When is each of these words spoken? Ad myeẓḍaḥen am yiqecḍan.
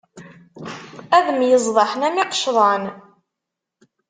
Ad 1.17 1.25
myeẓḍaḥen 1.37 2.07
am 2.07 2.17
yiqecḍan. 2.19 2.83